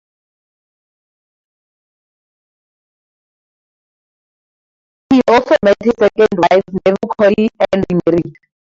He 5.11 5.21
also 5.29 5.53
met 5.63 5.75
his 5.83 5.93
second 5.99 6.27
wife 6.37 6.63
(Neville 6.73 6.97
Colley) 7.19 7.49
and 7.71 7.85
remarried. 7.87 8.33